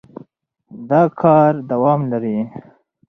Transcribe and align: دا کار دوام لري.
دا 0.89 1.01
کار 1.21 1.53
دوام 1.69 2.01
لري. 2.11 2.37